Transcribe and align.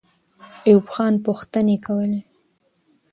ایوب 0.67 0.85
خان 0.93 1.13
پوښتنې 1.25 1.77
کولې. 1.85 2.21